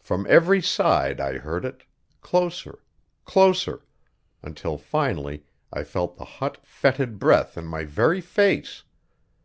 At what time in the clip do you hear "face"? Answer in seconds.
8.20-8.82